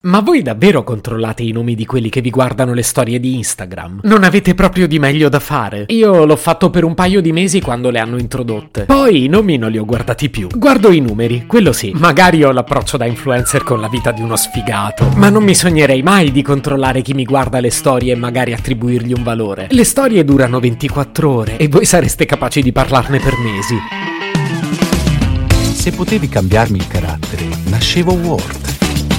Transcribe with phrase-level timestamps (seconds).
[0.00, 4.02] Ma voi davvero controllate i nomi di quelli che vi guardano le storie di Instagram?
[4.04, 5.86] Non avete proprio di meglio da fare?
[5.88, 8.84] Io l'ho fatto per un paio di mesi quando le hanno introdotte.
[8.84, 10.46] Poi i nomi non li ho guardati più.
[10.54, 11.90] Guardo i numeri, quello sì.
[11.96, 15.10] Magari ho l'approccio da influencer con la vita di uno sfigato.
[15.16, 19.14] Ma non mi sognerei mai di controllare chi mi guarda le storie e magari attribuirgli
[19.14, 19.66] un valore.
[19.68, 23.74] Le storie durano 24 ore e voi sareste capaci di parlarne per mesi.
[25.74, 28.67] Se potevi cambiarmi il carattere, nascevo Ward.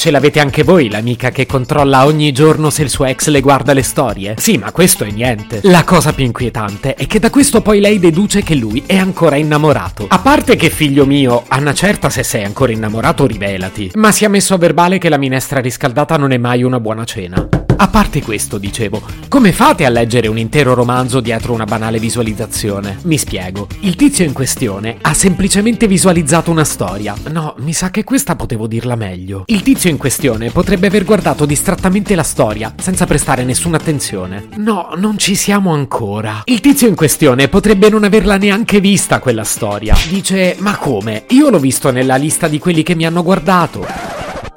[0.00, 3.74] Ce l'avete anche voi, l'amica che controlla ogni giorno se il suo ex le guarda
[3.74, 4.34] le storie?
[4.38, 5.60] Sì, ma questo è niente.
[5.64, 9.36] La cosa più inquietante è che da questo poi lei deduce che lui è ancora
[9.36, 10.06] innamorato.
[10.08, 13.90] A parte che, figlio mio, a una certa se sei ancora innamorato, rivelati.
[13.96, 17.04] Ma si è messo a verbale che la minestra riscaldata non è mai una buona
[17.04, 17.59] cena.
[17.82, 22.98] A parte questo, dicevo, come fate a leggere un intero romanzo dietro una banale visualizzazione?
[23.04, 23.68] Mi spiego.
[23.80, 27.14] Il tizio in questione ha semplicemente visualizzato una storia.
[27.30, 29.44] No, mi sa che questa potevo dirla meglio.
[29.46, 34.48] Il tizio in questione potrebbe aver guardato distrattamente la storia, senza prestare nessuna attenzione.
[34.56, 36.42] No, non ci siamo ancora.
[36.44, 39.96] Il tizio in questione potrebbe non averla neanche vista quella storia.
[40.06, 41.24] Dice, ma come?
[41.28, 44.09] Io l'ho visto nella lista di quelli che mi hanno guardato.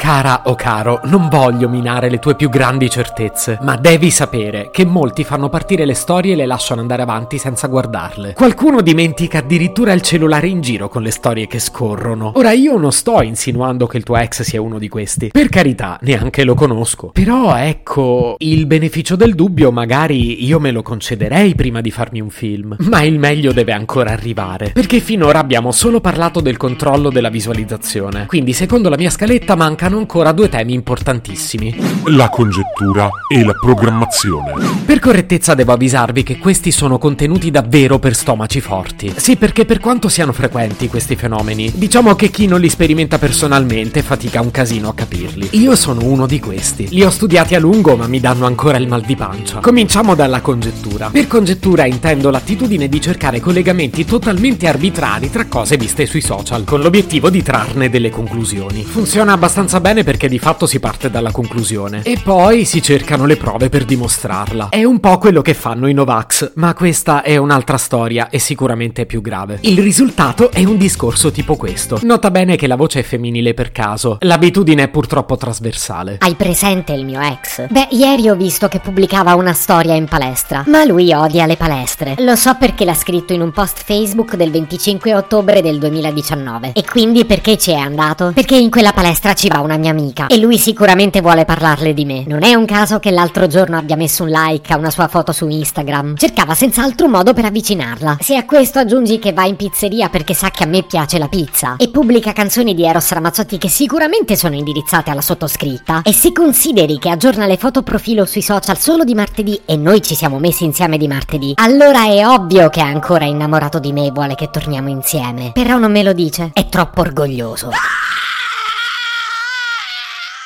[0.04, 4.84] Cara o caro, non voglio minare le tue più grandi certezze, ma devi sapere che
[4.84, 8.34] molti fanno partire le storie e le lasciano andare avanti senza guardarle.
[8.34, 12.34] Qualcuno dimentica addirittura il cellulare in giro con le storie che scorrono.
[12.36, 15.30] Ora io non sto insinuando che il tuo ex sia uno di questi.
[15.31, 17.12] Per carità, neanche lo conosco.
[17.14, 22.30] Però ecco, il beneficio del dubbio magari io me lo concederei prima di farmi un
[22.30, 22.76] film.
[22.90, 24.72] Ma il meglio deve ancora arrivare.
[24.74, 28.26] Perché finora abbiamo solo parlato del controllo della visualizzazione.
[28.26, 31.75] Quindi secondo la mia scaletta mancano ancora due temi importantissimi.
[32.05, 34.53] La congettura e la programmazione.
[34.85, 39.13] Per correttezza devo avvisarvi che questi sono contenuti davvero per stomaci forti.
[39.16, 44.01] Sì, perché per quanto siano frequenti questi fenomeni, diciamo che chi non li sperimenta personalmente
[44.01, 45.50] fatica un casino a capirli.
[45.51, 46.88] Io sono uno di questi.
[46.89, 49.59] Li ho studiati a lungo, ma mi danno ancora il mal di pancia.
[49.59, 51.09] Cominciamo dalla congettura.
[51.09, 56.81] Per congettura intendo l'attitudine di cercare collegamenti totalmente arbitrari tra cose viste sui social, con
[56.81, 58.84] l'obiettivo di trarne delle conclusioni.
[58.84, 63.35] Funziona abbastanza bene perché di fatto si parte dalla conclusione e poi si cercano le
[63.35, 64.69] prove per dimostrarla.
[64.69, 69.05] È un po' quello che fanno i Novax, ma questa è un'altra storia e sicuramente
[69.05, 69.57] più grave.
[69.63, 71.99] Il risultato è un discorso tipo questo.
[72.03, 74.19] Nota bene che la voce è femminile per caso.
[74.21, 76.15] L'abitudine è purtroppo trasversale.
[76.21, 77.67] Hai presente il mio ex?
[77.67, 82.15] Beh, ieri ho visto che pubblicava una storia in palestra, ma lui odia le palestre.
[82.19, 86.71] Lo so perché l'ha scritto in un post Facebook del 25 ottobre del 2019.
[86.73, 88.31] E quindi perché ci è andato?
[88.33, 92.06] Perché in quella palestra ci va una mia amica e lui sicuramente vuole parlarle di
[92.06, 92.23] me.
[92.28, 95.31] Non è un caso che l'altro giorno abbia messo un like a una sua foto
[95.31, 96.16] su Instagram.
[96.17, 98.17] Cercava senz'altro un modo per avvicinarla.
[98.19, 101.28] Se a questo aggiungi che va in pizzeria perché sa che a me piace la
[101.28, 106.31] pizza e pubblica canzoni di Eros Ramazzotti che sicuramente sono indirizzate alla sottoscritta e se
[106.31, 110.39] consideri che aggiorna le foto profilo sui social solo di martedì e noi ci siamo
[110.39, 114.35] messi insieme di martedì, allora è ovvio che è ancora innamorato di me e vuole
[114.35, 115.51] che torniamo insieme.
[115.53, 116.51] Però non me lo dice.
[116.53, 117.69] È troppo orgoglioso.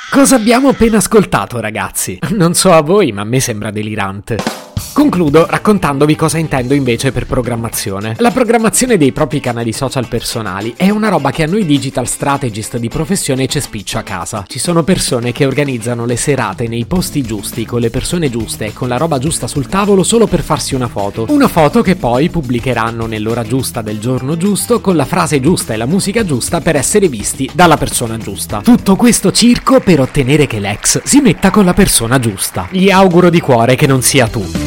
[0.09, 2.19] Cosa abbiamo appena ascoltato, ragazzi?
[2.29, 4.66] Non so a voi, ma a me sembra delirante.
[4.97, 8.15] Concludo raccontandovi cosa intendo invece per programmazione.
[8.17, 12.77] La programmazione dei propri canali social personali è una roba che a noi digital strategist
[12.77, 14.43] di professione ci spiccia a casa.
[14.47, 18.73] Ci sono persone che organizzano le serate nei posti giusti, con le persone giuste e
[18.73, 21.27] con la roba giusta sul tavolo solo per farsi una foto.
[21.29, 25.77] Una foto che poi pubblicheranno nell'ora giusta del giorno giusto con la frase giusta e
[25.77, 28.61] la musica giusta per essere visti dalla persona giusta.
[28.61, 32.67] Tutto questo circo per ottenere che l'ex si metta con la persona giusta.
[32.71, 34.66] Gli auguro di cuore che non sia tu.